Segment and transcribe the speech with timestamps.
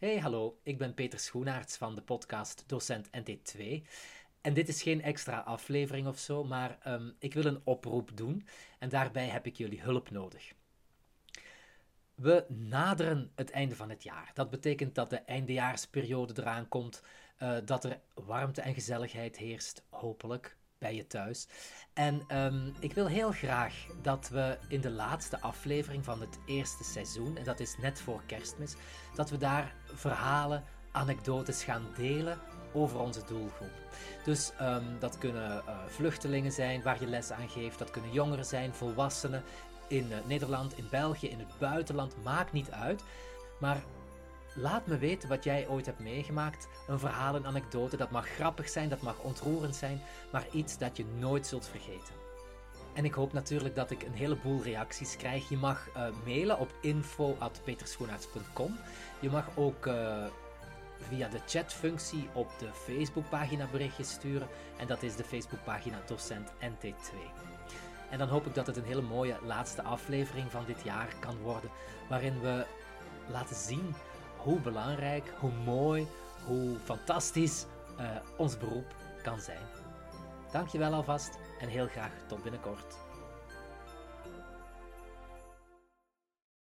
[0.00, 3.82] Hey, hallo, ik ben Peter Schoenaerts van de podcast Docent NT2.
[4.40, 8.46] En dit is geen extra aflevering of zo, maar um, ik wil een oproep doen
[8.78, 10.52] en daarbij heb ik jullie hulp nodig.
[12.14, 14.30] We naderen het einde van het jaar.
[14.34, 17.02] Dat betekent dat de eindejaarsperiode eraan komt,
[17.42, 21.48] uh, dat er warmte en gezelligheid heerst, hopelijk bij je thuis.
[21.92, 26.84] En um, ik wil heel graag dat we in de laatste aflevering van het eerste
[26.84, 28.74] seizoen, en dat is net voor kerstmis,
[29.14, 32.38] dat we daar verhalen, anekdotes gaan delen
[32.72, 33.72] over onze doelgroep.
[34.24, 38.44] Dus um, dat kunnen uh, vluchtelingen zijn waar je les aan geeft, dat kunnen jongeren
[38.44, 39.42] zijn, volwassenen
[39.88, 43.02] in uh, Nederland, in België, in het buitenland, maakt niet uit.
[43.60, 43.82] Maar
[44.54, 46.68] Laat me weten wat jij ooit hebt meegemaakt.
[46.86, 47.96] Een verhaal, een anekdote.
[47.96, 52.14] Dat mag grappig zijn, dat mag ontroerend zijn, maar iets dat je nooit zult vergeten.
[52.94, 55.48] En ik hoop natuurlijk dat ik een heleboel reacties krijg.
[55.48, 58.78] Je mag uh, mailen op info.peterschoenaerts.com.
[59.20, 60.24] Je mag ook uh,
[60.98, 64.48] via de chatfunctie op de Facebookpagina berichtjes sturen.
[64.76, 67.14] En dat is de Facebookpagina Docent NT2.
[68.10, 71.38] En dan hoop ik dat het een hele mooie laatste aflevering van dit jaar kan
[71.38, 71.70] worden.
[72.08, 72.66] Waarin we
[73.28, 73.94] laten zien
[74.42, 76.06] hoe belangrijk, hoe mooi,
[76.46, 77.66] hoe fantastisch
[78.00, 79.66] uh, ons beroep kan zijn.
[80.52, 83.09] Dankjewel alvast en heel graag tot binnenkort.